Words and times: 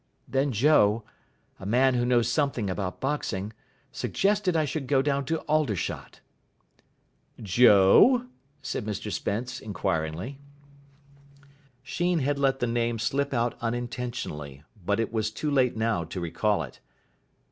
Then 0.27 0.51
Joe 0.51 1.03
a 1.59 1.65
man 1.67 1.93
who 1.93 2.07
knows 2.07 2.27
something 2.27 2.71
about 2.71 2.99
boxing 2.99 3.53
suggested 3.91 4.55
I 4.57 4.65
should 4.65 4.87
go 4.87 5.03
down 5.03 5.25
to 5.25 5.41
Aldershot." 5.41 6.21
"Joe?" 7.39 8.25
said 8.63 8.83
Mr 8.83 9.11
Spence 9.11 9.59
inquiringly. 9.59 10.39
Sheen 11.83 12.17
had 12.17 12.39
let 12.39 12.57
the 12.61 12.65
name 12.65 12.97
slip 12.97 13.31
out 13.31 13.55
unintentionally, 13.61 14.63
but 14.83 14.99
it 14.99 15.13
was 15.13 15.29
too 15.29 15.51
late 15.51 15.77
now 15.77 16.03
to 16.05 16.19
recall 16.19 16.63
it. 16.63 16.79